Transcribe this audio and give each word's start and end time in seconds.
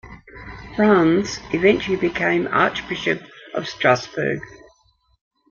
Franz 0.75 1.39
eventually 1.53 1.95
became 1.95 2.47
Archbishop 2.47 3.21
of 3.53 3.67
Strasbourg. 3.67 4.39